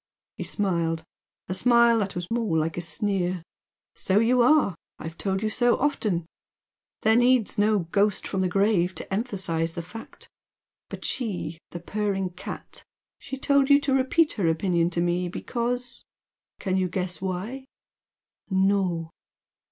He 0.35 0.43
smiled 0.43 1.03
a 1.47 1.53
smile 1.53 1.99
that 1.99 2.15
was 2.15 2.25
more 2.31 2.57
like 2.57 2.75
a 2.75 2.81
sneer. 2.81 3.43
"So 3.93 4.17
you 4.17 4.41
are! 4.41 4.73
I've 4.97 5.15
told 5.15 5.43
you 5.43 5.51
so, 5.51 5.77
often. 5.77 6.25
'There 7.03 7.17
needs 7.17 7.59
no 7.59 7.77
ghost 7.77 8.23
come 8.23 8.29
from 8.31 8.41
the 8.41 8.47
grave' 8.49 8.95
to 8.95 9.13
emphasise 9.13 9.73
the 9.73 9.83
fact. 9.83 10.27
But 10.89 11.05
she 11.05 11.59
the 11.69 11.79
purring 11.79 12.31
cat! 12.31 12.83
she 13.19 13.37
told 13.37 13.69
you 13.69 13.79
to 13.81 13.93
repeat 13.93 14.31
her 14.33 14.47
opinion 14.47 14.89
to 14.89 15.01
me, 15.01 15.27
because 15.27 16.03
can 16.59 16.77
you 16.77 16.89
guess 16.89 17.21
why?" 17.21 17.65
"No!" 18.49 19.11